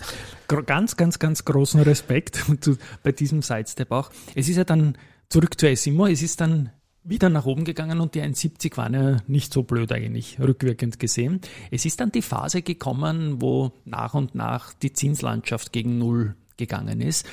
[0.66, 2.44] Ganz, ganz, ganz großen Respekt
[3.04, 4.10] bei diesem Sidestep auch.
[4.34, 4.96] Es ist ja dann
[5.30, 6.06] zurück zu Essimo.
[6.06, 6.70] Es ist dann
[7.02, 11.40] wieder nach oben gegangen und die 1,70 waren ja nicht so blöd eigentlich, rückwirkend gesehen.
[11.70, 17.00] Es ist dann die Phase gekommen, wo nach und nach die Zinslandschaft gegen Null gegangen
[17.00, 17.26] ist.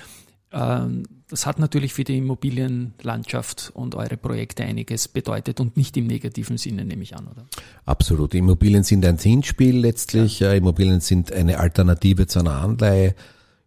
[0.53, 6.07] Ähm, das hat natürlich für die Immobilienlandschaft und eure Projekte einiges bedeutet und nicht im
[6.07, 7.45] negativen Sinne, nehme ich an, oder?
[7.85, 8.33] Absolut.
[8.33, 10.39] Immobilien sind ein Zinsspiel letztlich.
[10.39, 10.53] Ja.
[10.53, 13.13] Immobilien sind eine Alternative zu einer Anleihe.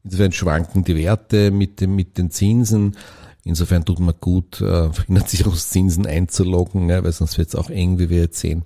[0.02, 2.96] Insofern schwanken die Werte mit, dem, mit den Zinsen.
[3.44, 8.10] Insofern tut man gut, äh, Finanzierungszinsen einzuloggen, ja, weil sonst wird es auch eng, wie
[8.10, 8.64] wir jetzt sehen.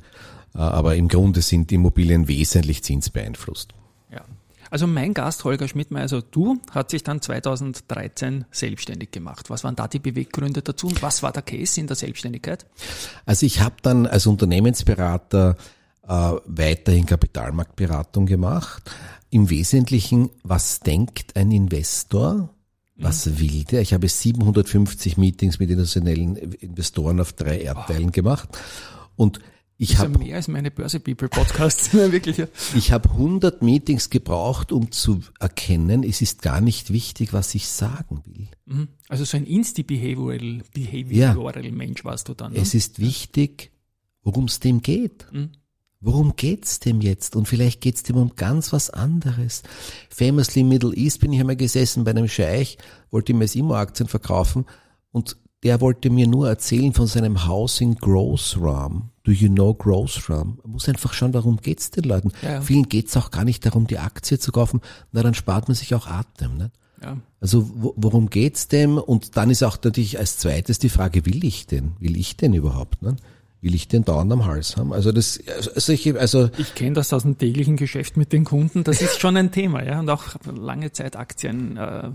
[0.54, 3.72] Äh, aber im Grunde sind Immobilien wesentlich zinsbeeinflusst.
[4.10, 4.22] Ja.
[4.70, 9.50] Also mein Gast Holger Schmidtmeier, also du, hat sich dann 2013 selbstständig gemacht.
[9.50, 12.66] Was waren da die Beweggründe dazu und was war der Case in der Selbstständigkeit?
[13.26, 15.56] Also ich habe dann als Unternehmensberater
[16.06, 18.90] äh, weiterhin Kapitalmarktberatung gemacht.
[19.30, 22.53] Im Wesentlichen, was denkt ein Investor?
[22.96, 23.40] Was mhm.
[23.40, 23.80] will der?
[23.80, 28.12] Ich habe 750 Meetings mit internationalen Investoren auf drei Erdteilen oh.
[28.12, 28.48] gemacht
[29.16, 29.40] und
[29.76, 32.36] ich habe mehr als meine Börse People Podcasts wirklich.
[32.36, 32.46] Ja.
[32.76, 37.68] Ich habe 100 Meetings gebraucht, um zu erkennen, es ist gar nicht wichtig, was ich
[37.68, 38.48] sagen will.
[38.66, 38.88] Mhm.
[39.08, 41.72] Also so ein Insti-Behavioral Behavioral ja.
[41.72, 42.52] Mensch warst du dann.
[42.52, 42.60] Ne?
[42.60, 43.72] Es ist wichtig,
[44.22, 45.26] worum es dem geht.
[45.32, 45.50] Mhm.
[46.04, 47.34] Worum geht's dem jetzt?
[47.34, 49.62] Und vielleicht geht's dem um ganz was anderes.
[50.10, 52.76] Famously Middle East bin ich einmal gesessen bei einem Scheich,
[53.10, 54.66] wollte ihm als Immo-Aktien verkaufen
[55.12, 59.12] und der wollte mir nur erzählen von seinem Haus in Grossram.
[59.22, 60.58] Do you know Grossram?
[60.62, 62.32] Man muss einfach schauen, warum geht's den Leuten.
[62.42, 62.60] Ja.
[62.60, 64.82] Vielen geht's auch gar nicht darum, die Aktie zu kaufen.
[65.10, 66.58] Na, dann spart man sich auch Atem.
[66.58, 66.70] Ne?
[67.02, 67.16] Ja.
[67.40, 68.98] Also worum geht's dem?
[68.98, 71.92] Und dann ist auch natürlich als zweites die Frage, will ich denn?
[71.98, 73.00] Will ich denn überhaupt?
[73.00, 73.16] Ne?
[73.64, 74.92] Will ich den dauernd am Hals haben?
[74.92, 75.40] Also das,
[75.74, 78.84] also ich, also ich kenne das aus dem täglichen Geschäft mit den Kunden.
[78.84, 82.10] Das ist schon ein Thema, ja, und auch lange Zeit Aktien äh,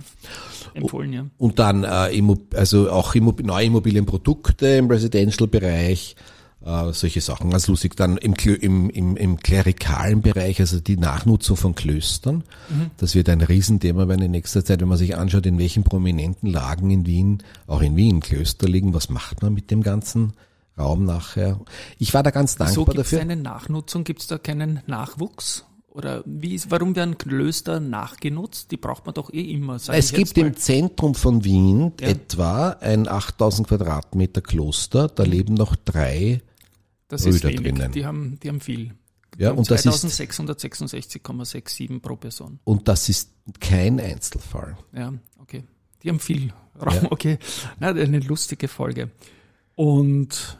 [0.75, 1.25] empfohlen, ja.
[1.37, 2.21] Und dann äh,
[2.55, 6.15] also auch neue Immobilienprodukte im Residential-Bereich.
[6.63, 7.51] Äh, solche Sachen.
[7.51, 7.95] Ganz lustig.
[7.95, 12.43] Dann im, im, im, im klerikalen Bereich, also die Nachnutzung von Klöstern.
[12.69, 12.91] Mhm.
[12.97, 16.49] Das wird ein Riesenthema werden in nächster Zeit, wenn man sich anschaut, in welchen prominenten
[16.49, 18.93] Lagen in Wien, auch in Wien, Klöster liegen.
[18.93, 20.33] Was macht man mit dem ganzen
[20.79, 21.59] Raum nachher.
[21.97, 23.19] Ich war da ganz dankbar so, gibt's dafür.
[23.19, 24.03] Gibt es eine Nachnutzung?
[24.03, 25.65] Gibt es da keinen Nachwuchs?
[25.89, 28.71] Oder wie ist, warum werden Klöster nachgenutzt?
[28.71, 29.75] Die braucht man doch eh immer.
[29.75, 32.09] Es gibt im Zentrum von Wien ja.
[32.09, 35.07] etwa ein 8000 Quadratmeter Kloster.
[35.07, 35.31] Da mhm.
[35.31, 36.41] leben noch drei
[37.09, 37.91] das Brüder drinnen.
[37.91, 38.93] Die haben, die haben viel.
[39.37, 42.59] Ja, und 2666,67 pro Person.
[42.63, 44.77] Und das ist kein Einzelfall.
[44.93, 45.65] Ja, okay.
[46.03, 46.93] Die haben viel Raum.
[46.93, 47.11] Ja.
[47.11, 47.39] Okay.
[47.79, 49.09] Na, eine lustige Folge.
[49.75, 50.59] Und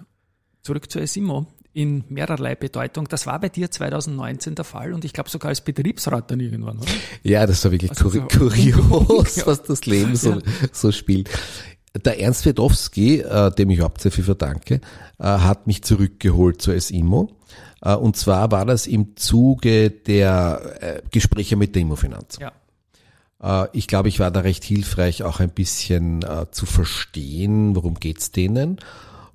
[0.70, 3.08] Zurück zu Esimo in mehrerlei Bedeutung.
[3.08, 6.78] Das war bei dir 2019 der Fall und ich glaube sogar als Betriebsrat dann irgendwann,
[6.78, 6.92] oder?
[7.24, 10.40] Ja, das war wirklich also kur kurios, was das Leben so, ja.
[10.72, 11.32] so spielt.
[12.06, 16.80] Der Ernst Wedowski, äh, dem ich überhaupt sehr viel verdanke, äh, hat mich zurückgeholt zur
[16.80, 17.36] SIMO.
[17.82, 22.38] Äh, und zwar war das im Zuge der äh, Gespräche mit der Immofinanz.
[22.40, 22.52] Ja.
[23.64, 27.96] Äh, ich glaube, ich war da recht hilfreich, auch ein bisschen äh, zu verstehen, worum
[27.96, 28.80] geht's denen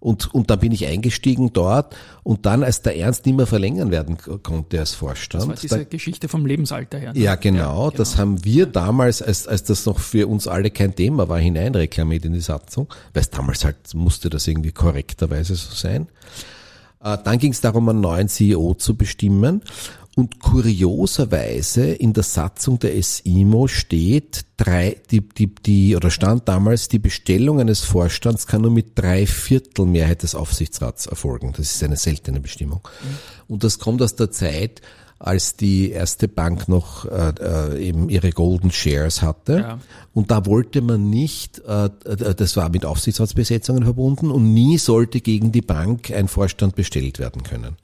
[0.05, 3.91] und, und dann bin ich eingestiegen dort und dann, als der Ernst nicht mehr verlängern
[3.91, 5.45] werden konnte als Vorstand.
[5.45, 7.15] Das war diese da, Geschichte vom Lebensalter her.
[7.15, 7.21] Ne?
[7.21, 7.91] Ja, genau, ja, genau.
[7.91, 12.27] Das haben wir damals, als, als das noch für uns alle kein Thema war, hineinreklamiert
[12.27, 16.09] in die Satzung, weil es damals halt musste das irgendwie korrekterweise so sein.
[17.03, 19.63] Äh, dann ging es darum, einen neuen CEO zu bestimmen.
[20.17, 26.87] Und kurioserweise in der Satzung der SIMO steht drei, die, die, die, oder stand damals,
[26.87, 31.53] die Bestellung eines Vorstands kann nur mit drei Viertel Mehrheit des Aufsichtsrats erfolgen.
[31.57, 32.87] Das ist eine seltene Bestimmung.
[33.49, 34.83] Und das kommt aus der Zeit,
[35.19, 39.59] als die erste Bank noch äh, äh, eben ihre Golden Shares hatte.
[39.59, 39.79] Ja.
[40.13, 45.21] Und da wollte man nicht, äh, äh, das war mit Aufsichtsratsbesetzungen verbunden und nie sollte
[45.21, 47.77] gegen die Bank ein Vorstand bestellt werden können.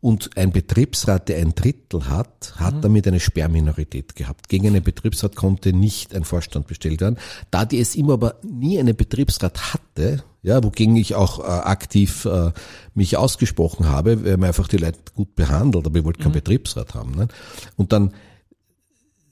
[0.00, 2.80] Und ein Betriebsrat, der ein Drittel hat, hat mhm.
[2.80, 4.48] damit eine Sperrminorität gehabt.
[4.48, 7.18] Gegen einen Betriebsrat konnte nicht ein Vorstand bestellt werden.
[7.50, 12.24] Da die es immer aber nie einen Betriebsrat hatte, ja, wogegen ich auch äh, aktiv
[12.24, 12.52] äh,
[12.94, 16.34] mich ausgesprochen habe, weil man einfach die Leute gut behandelt, aber ich wollte keinen mhm.
[16.34, 17.14] Betriebsrat haben.
[17.14, 17.28] Ne?
[17.76, 18.14] Und dann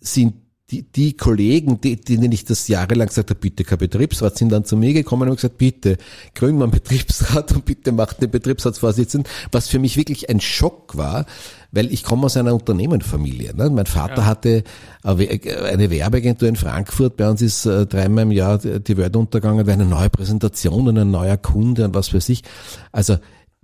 [0.01, 0.35] sind
[0.71, 4.67] die, die Kollegen, die, denen ich das jahrelang gesagt habe, bitte kein Betriebsrat, sind dann
[4.67, 5.97] zu mir gekommen und haben gesagt, bitte
[6.35, 10.95] gründen wir einen Betriebsrat und bitte macht den Betriebsratsvorsitzenden, was für mich wirklich ein Schock
[10.95, 11.25] war,
[11.73, 13.57] weil ich komme aus einer Unternehmenfamilie.
[13.57, 13.71] Ne?
[13.71, 14.27] Mein Vater ja.
[14.27, 14.63] hatte
[15.03, 19.87] eine Werbeagentur in Frankfurt, bei uns ist äh, dreimal im Jahr die Welt untergegangen, eine
[19.87, 22.43] neue Präsentation und ein neuer Kunde und was weiß ich.
[22.93, 23.17] Also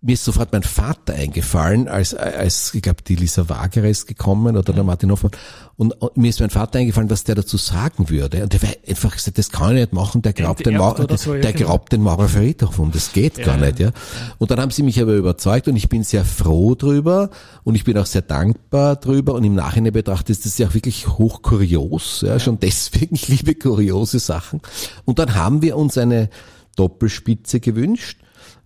[0.04, 4.54] mir ist sofort mein Vater eingefallen, als, als ich glaube, die Lisa Wagerer ist gekommen
[4.54, 4.84] oder der.
[4.84, 5.32] Martin Hoffmann.
[5.76, 8.42] Und, und, mir ist mein Vater eingefallen, was der dazu sagen würde.
[8.42, 11.32] Und der wäre einfach gesagt, das kann ich nicht machen, der glaubt, den, Mauer, so,
[11.32, 11.68] der, der genau.
[11.70, 13.80] glaubt den Maurer Friedhof um, das geht ja, gar nicht.
[13.80, 13.92] Ja.
[14.36, 17.30] Und dann haben sie mich aber überzeugt und ich bin sehr froh drüber
[17.62, 20.74] und ich bin auch sehr dankbar drüber und im Nachhinein betrachtet ist das ja auch
[20.74, 24.60] wirklich hochkurios, ja, schon deswegen, ich liebe kuriose Sachen.
[25.06, 26.28] Und dann haben wir uns eine
[26.76, 28.18] Doppelspitze gewünscht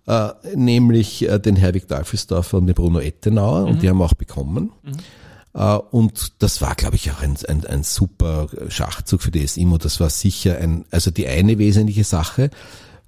[0.09, 3.67] äh, nämlich äh, den Herwig Teufelsdorfer und den Bruno Ettenauer mhm.
[3.67, 4.71] und die haben auch bekommen.
[4.81, 4.91] Mhm.
[5.53, 9.77] Äh, und das war, glaube ich, auch ein, ein, ein super Schachzug für die SIMO.
[9.77, 12.49] Das war sicher ein, also die eine wesentliche Sache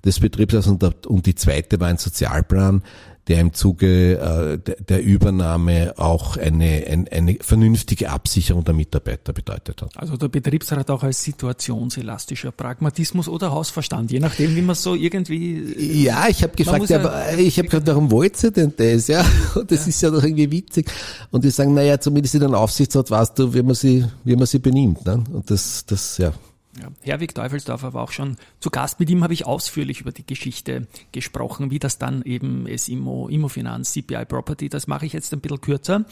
[0.05, 2.83] des Betriebs und, der, und die zweite war ein Sozialplan,
[3.27, 4.17] der im Zuge
[4.65, 9.95] äh, der Übernahme auch eine, eine, eine vernünftige Absicherung der Mitarbeiter bedeutet hat.
[9.95, 16.03] Also der Betriebsrat auch als situationselastischer Pragmatismus oder Hausverstand, je nachdem, wie man so irgendwie.
[16.03, 19.07] Ja, ich habe gefragt, ja, aber ich habe gefragt, warum wollt ihr denn das?
[19.07, 19.23] Ja,
[19.55, 19.89] und das ja.
[19.89, 20.91] ist ja doch irgendwie witzig.
[21.29, 24.47] Und die sagen, naja, zumindest in einem Aufsichtsrat weißt du, wie man sie, wie man
[24.47, 25.05] sie benimmt.
[25.05, 25.23] Ne?
[25.31, 26.33] Und das, das, ja.
[26.79, 28.99] Ja, Herwig Teufelsdorfer war auch schon zu Gast.
[28.99, 33.27] Mit ihm habe ich ausführlich über die Geschichte gesprochen, wie das dann eben ist Immo,
[33.27, 34.69] Immofinanz, CPI Property.
[34.69, 36.05] Das mache ich jetzt ein bisschen kürzer.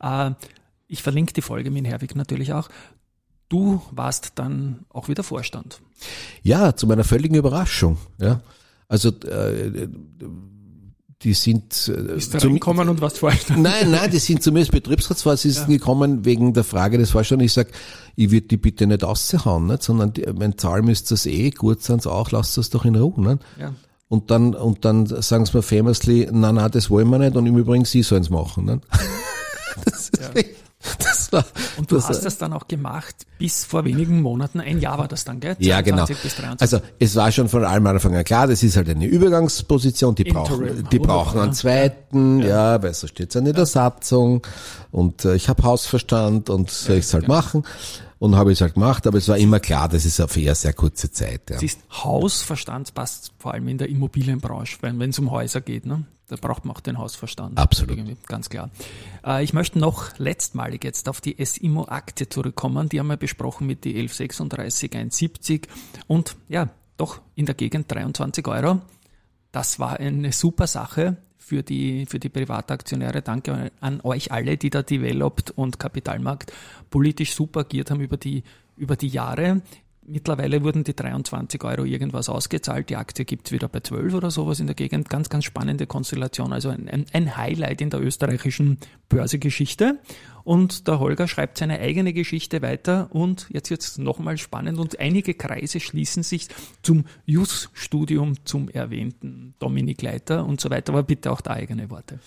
[0.00, 0.30] Äh,
[0.88, 2.68] ich verlinke die Folge mit Herwig natürlich auch.
[3.48, 5.80] Du warst dann auch wieder Vorstand.
[6.42, 7.98] Ja, zu meiner völligen Überraschung.
[8.18, 8.40] Ja,
[8.88, 9.88] also äh,
[11.22, 13.62] die sind äh, Ist zum, gekommen und was Vorstand?
[13.62, 15.78] Nein, nein, die sind zu mir als Betriebsratsvorsitzenden ja.
[15.78, 17.44] gekommen wegen der Frage des Vorstands.
[17.44, 17.68] Ich sag,
[18.16, 19.82] ich würde die bitte nicht aushauen, nicht?
[19.82, 23.20] sondern die, mein Zahl müsst das eh, gut sind auch, lasst das doch in Ruhe.
[23.20, 23.42] Nicht?
[23.58, 23.72] Ja.
[24.08, 27.46] Und dann, und dann sagen sie mir famously, na, na, das wollen wir nicht und
[27.46, 28.66] im Übrigen sie sollen es machen.
[28.66, 28.82] Nicht?
[29.84, 30.42] das ist ja.
[30.98, 31.44] Das war,
[31.76, 34.60] und du das hast das dann auch gemacht bis vor wenigen Monaten.
[34.60, 35.56] Ein Jahr war das dann, gell?
[35.56, 36.06] 22 ja, genau.
[36.58, 40.24] Also es war schon von allem Anfang an klar, das ist halt eine Übergangsposition, die
[40.24, 44.46] brauchen, die brauchen einen zweiten, ja, ja weil so steht es ja in der Satzung
[44.92, 47.28] und äh, ich habe Hausverstand und soll ich es halt ja.
[47.28, 47.64] machen
[48.18, 50.54] und habe ich es halt gemacht, aber es war immer klar, das ist auf eher
[50.54, 51.50] sehr kurze Zeit.
[51.50, 51.58] Ja.
[51.58, 55.86] Siehst, Hausverstand passt vor allem in der Immobilienbranche, wenn es um Häuser geht.
[55.86, 56.04] Ne?
[56.28, 57.56] Da braucht man auch den Hausverstand.
[57.56, 57.98] Absolut.
[58.26, 58.70] Ganz klar.
[59.24, 62.88] Äh, ich möchte noch letztmalig jetzt auf die SIMO-Akte zurückkommen.
[62.88, 65.68] Die haben wir besprochen mit die 1136 170
[66.08, 68.80] und ja, doch in der Gegend 23 Euro.
[69.52, 73.22] Das war eine super Sache für die, für die Privataktionäre.
[73.22, 76.52] Danke an euch alle, die da Developed und Kapitalmarkt
[76.90, 78.42] politisch super agiert haben über die,
[78.76, 79.62] über die Jahre.
[80.08, 82.90] Mittlerweile wurden die 23 Euro irgendwas ausgezahlt.
[82.90, 85.08] Die Aktie gibt's wieder bei 12 oder sowas in der Gegend.
[85.08, 86.52] Ganz, ganz spannende Konstellation.
[86.52, 89.98] Also ein, ein Highlight in der österreichischen Börsegeschichte.
[90.44, 93.08] Und der Holger schreibt seine eigene Geschichte weiter.
[93.10, 94.78] Und jetzt wird's nochmal spannend.
[94.78, 96.46] Und einige Kreise schließen sich
[96.82, 100.92] zum Jus-Studium, zum erwähnten Dominik Leiter und so weiter.
[100.92, 102.20] Aber bitte auch da eigene Worte.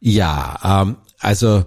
[0.00, 1.64] Ja, ähm, also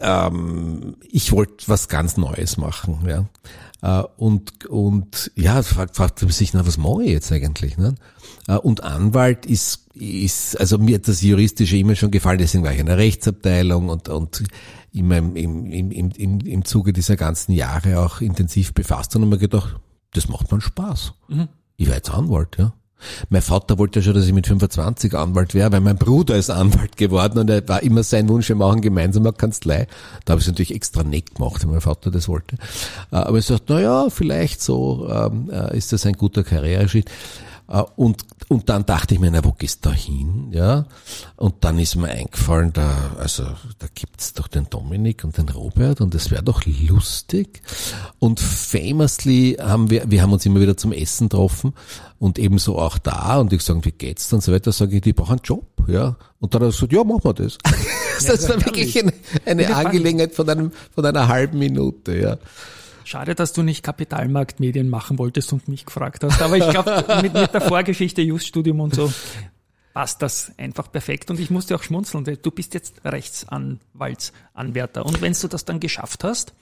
[0.00, 0.69] ähm,
[1.08, 3.26] ich wollte was ganz Neues machen, ja.
[3.82, 7.78] Äh, und, und ja, fragt, fragt man sich, na, was mache ich jetzt eigentlich?
[7.78, 7.94] Ne?
[8.46, 12.72] Äh, und Anwalt ist, ist, also mir hat das Juristische immer schon gefallen, deswegen war
[12.72, 14.44] ich in der Rechtsabteilung und, und
[14.92, 19.30] immer im, im, im, im, im Zuge dieser ganzen Jahre auch intensiv befasst und habe
[19.30, 19.76] mir gedacht,
[20.12, 21.14] das macht man Spaß.
[21.28, 21.48] Mhm.
[21.76, 22.74] Ich war jetzt Anwalt, ja.
[23.28, 26.50] Mein Vater wollte ja schon, dass ich mit 25 Anwalt wäre, weil mein Bruder ist
[26.50, 29.86] Anwalt geworden und er war immer sein Wunsch, wir machen gemeinsam eine Kanzlei.
[30.24, 32.56] Da habe ich es natürlich extra nett gemacht, weil mein Vater das wollte.
[33.12, 37.10] Äh, aber ich sagte, na ja, vielleicht so ähm, äh, ist das ein guter Karriereschritt.
[37.70, 40.48] Äh, und, und dann dachte ich mir, na, wo gehst du da hin?
[40.52, 40.86] Ja.
[41.36, 43.44] Und dann ist mir eingefallen, da, also,
[43.78, 47.62] da gibt's doch den Dominik und den Robert und das wäre doch lustig.
[48.18, 51.74] Und famously haben wir, wir haben uns immer wieder zum Essen getroffen
[52.18, 55.12] und ebenso auch da und ich sage, wie geht's und so weiter, sage ich, die
[55.12, 56.16] brauchen einen Job, ja.
[56.40, 57.58] Und dann hat er gesagt, ja, machen wir das.
[58.26, 59.12] das war wirklich eine,
[59.46, 62.38] eine Angelegenheit von einem, von einer halben Minute, ja.
[63.04, 66.40] Schade, dass du nicht Kapitalmarktmedien machen wolltest und mich gefragt hast.
[66.42, 69.12] Aber ich glaube, mit, mit der Vorgeschichte, Just-Studium und so,
[69.94, 71.30] passt das einfach perfekt.
[71.30, 75.04] Und ich musste auch schmunzeln, weil du bist jetzt Rechtsanwaltsanwärter.
[75.04, 76.54] Und wenn du das dann geschafft hast,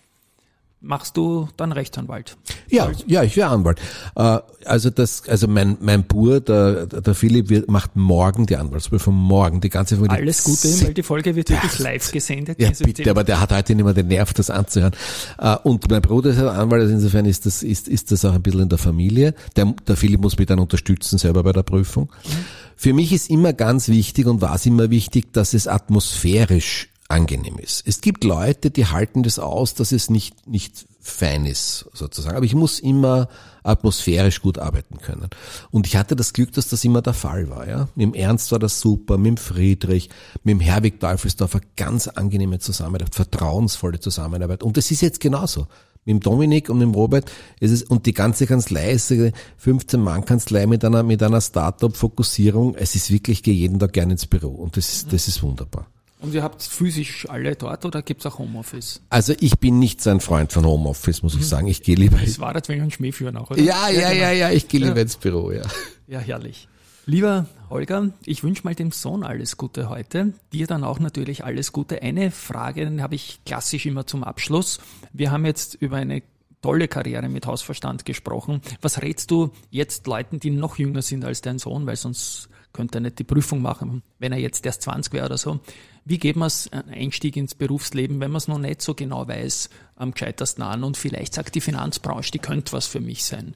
[0.80, 2.36] machst du dann Rechtsanwalt?
[2.68, 3.80] Ja, ja, ich wäre Anwalt.
[4.14, 9.14] Äh, also das, also mein mein Bur, der der Philipp, wird, macht morgen die Anwaltsprüfung,
[9.14, 10.18] morgen die ganze Familie.
[10.18, 12.60] Alles Gute, weil die Folge wird wirklich live gesendet.
[12.60, 14.92] Ja, bitte, aber der hat heute nicht mehr den Nerv, das anzuhören.
[15.38, 18.42] Äh, und mein Bruder ist Anwalt, also insofern ist das ist ist das auch ein
[18.42, 19.34] bisschen in der Familie.
[19.56, 22.10] Der der Philipp muss mich dann unterstützen selber bei der Prüfung.
[22.24, 22.30] Mhm.
[22.76, 27.58] Für mich ist immer ganz wichtig und war es immer wichtig, dass es atmosphärisch angenehm
[27.58, 27.82] ist.
[27.86, 32.36] Es gibt Leute, die halten das aus, dass es nicht, nicht fein ist, sozusagen.
[32.36, 33.28] Aber ich muss immer
[33.62, 35.28] atmosphärisch gut arbeiten können.
[35.70, 37.88] Und ich hatte das Glück, dass das immer der Fall war, ja.
[37.94, 40.10] Mit dem Ernst war das super, mit dem Friedrich,
[40.42, 44.62] mit dem Herwig Teufelsdorfer ganz angenehme Zusammenarbeit, vertrauensvolle Zusammenarbeit.
[44.62, 45.66] Und das ist jetzt genauso.
[46.04, 50.66] Mit dem Dominik und dem Robert ist es, und die ganze Kanzlei ist eine 15-Mann-Kanzlei
[50.66, 52.74] mit einer, mit einer Start-up-Fokussierung.
[52.74, 54.48] Es ist wirklich, ich gehe jeden Tag gerne ins Büro.
[54.48, 55.86] Und das ist, das ist wunderbar.
[56.20, 59.00] Und ihr habt physisch alle dort oder gibt's auch Homeoffice?
[59.08, 61.44] Also ich bin nicht so ein Freund von Homeoffice, muss ich mhm.
[61.44, 61.66] sagen.
[61.68, 62.18] Ich gehe lieber.
[62.18, 63.60] Das war das, wenn ein Schmäh führen auch, oder?
[63.60, 65.02] Ja, ja, ja, ja, ich gehe lieber ja.
[65.02, 65.62] ins Büro, ja.
[66.08, 66.68] Ja, herrlich.
[67.06, 70.34] Lieber Holger, ich wünsche mal dem Sohn alles Gute heute.
[70.52, 72.02] Dir dann auch natürlich alles Gute.
[72.02, 74.80] Eine Frage habe ich klassisch immer zum Abschluss.
[75.12, 76.22] Wir haben jetzt über eine
[76.60, 78.60] tolle Karriere mit Hausverstand gesprochen.
[78.82, 82.48] Was rätst du jetzt Leuten, die noch jünger sind als dein Sohn, weil sonst
[82.78, 85.58] könnte er nicht die Prüfung machen, wenn er jetzt erst 20 wäre oder so.
[86.04, 89.26] Wie geht man es einen Einstieg ins Berufsleben, wenn man es noch nicht so genau
[89.26, 93.54] weiß, am gescheitersten an und vielleicht sagt die Finanzbranche, die könnte was für mich sein?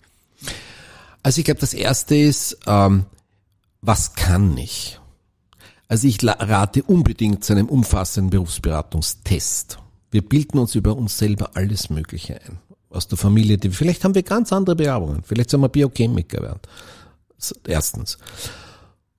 [1.23, 3.05] Also ich glaube, das erste ist, ähm,
[3.81, 4.99] was kann ich?
[5.87, 9.79] Also ich rate unbedingt zu einem umfassenden Berufsberatungstest.
[10.11, 12.59] Wir bilden uns über uns selber alles Mögliche ein.
[12.91, 15.23] Aus der Familie, vielleicht haben wir ganz andere Bewerbungen.
[15.23, 16.61] Vielleicht sollen wir Biochemiker werden.
[17.69, 18.19] Erstens.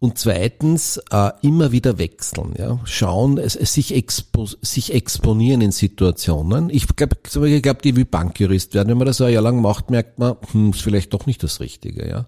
[0.04, 5.72] Und zweitens äh, immer wieder wechseln, ja, schauen, es, es sich, expo, sich exponieren in
[5.72, 6.70] Situationen.
[6.70, 9.92] Ich glaube, ich glaub, die wie Bankjurist werden, wenn man das ein Jahr lang macht,
[9.92, 12.26] merkt man, hm, ist vielleicht doch nicht das Richtige, ja.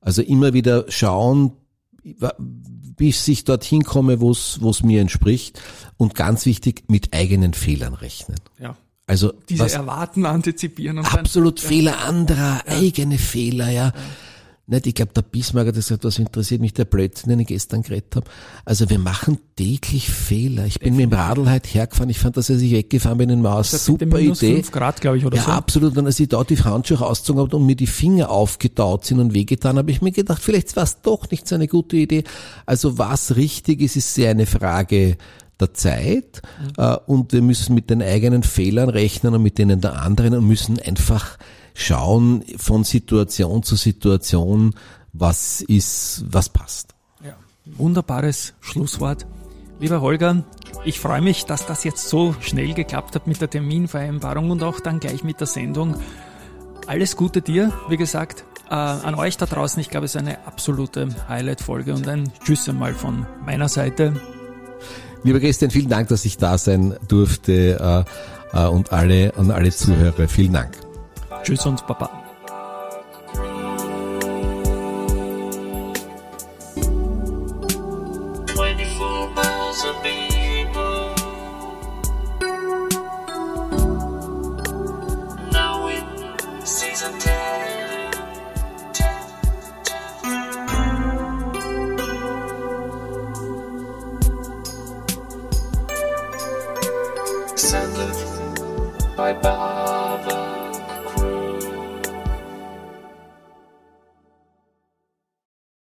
[0.00, 1.54] Also immer wieder schauen,
[2.96, 5.60] wie ich sich dorthin komme, wo es mir entspricht
[5.96, 8.38] und ganz wichtig mit eigenen Fehlern rechnen.
[8.60, 8.76] Ja.
[9.08, 12.04] Also diese Erwarten antizipieren und absolut dann, Fehler ja.
[12.06, 12.78] anderer, ja.
[12.78, 13.86] eigene Fehler, ja.
[13.86, 13.92] ja.
[14.66, 17.82] Nicht, ich glaube, der Bismarck hat gesagt, was interessiert mich der Blödsinn, den ich gestern
[17.82, 18.26] geredet habe.
[18.64, 20.64] Also wir machen täglich Fehler.
[20.64, 23.42] Ich bin mit dem Radl heute hergefahren, ich fand, dass er sich weggefahren bin in
[23.42, 23.72] Maus.
[23.84, 24.54] Super minus Idee.
[24.54, 25.50] 5 Grad, glaube ich, oder ja, so.
[25.50, 25.98] Ja, absolut.
[25.98, 29.34] Und als ich da die Handschuhe ausgezogen habe und mir die Finger aufgetaut sind und
[29.34, 32.24] wehgetan, habe ich mir gedacht, vielleicht war es doch nicht so eine gute Idee.
[32.64, 35.18] Also was richtig ist, ist sehr eine Frage
[35.60, 36.42] der Zeit
[36.78, 36.96] mhm.
[37.06, 40.80] und wir müssen mit den eigenen Fehlern rechnen und mit denen der anderen und müssen
[40.80, 41.38] einfach
[41.74, 44.74] schauen von Situation zu Situation,
[45.12, 46.94] was ist, was passt.
[47.24, 49.26] Ja, wunderbares Schlusswort.
[49.80, 50.44] Lieber Holger,
[50.84, 54.80] ich freue mich, dass das jetzt so schnell geklappt hat mit der Terminvereinbarung und auch
[54.80, 55.96] dann gleich mit der Sendung.
[56.86, 59.80] Alles Gute dir, wie gesagt, äh, an euch da draußen.
[59.80, 64.14] Ich glaube, es ist eine absolute Highlight-Folge und ein Tschüss einmal von meiner Seite.
[65.22, 68.04] Lieber Christian, vielen Dank, dass ich da sein durfte
[68.52, 70.28] äh, äh, und alle und alle Zuhörer.
[70.28, 70.83] Vielen Dank.
[71.44, 72.23] Tschüss und Baba.